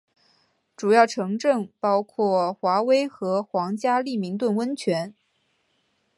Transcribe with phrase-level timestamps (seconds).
[0.75, 5.13] 主要城镇包括华威和皇家利明顿温泉。